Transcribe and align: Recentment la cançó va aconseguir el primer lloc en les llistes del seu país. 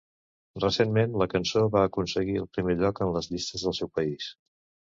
Recentment 0.61 1.13
la 1.23 1.27
cançó 1.33 1.63
va 1.77 1.83
aconseguir 1.89 2.39
el 2.45 2.49
primer 2.57 2.77
lloc 2.81 3.05
en 3.07 3.15
les 3.19 3.33
llistes 3.35 3.67
del 3.67 3.81
seu 3.83 3.93
país. 4.01 4.31